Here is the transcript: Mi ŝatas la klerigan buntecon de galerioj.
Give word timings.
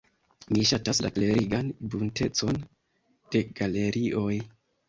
Mi 0.55 0.63
ŝatas 0.69 1.01
la 1.05 1.11
klerigan 1.17 1.69
buntecon 1.95 2.57
de 3.37 3.47
galerioj. 3.61 4.29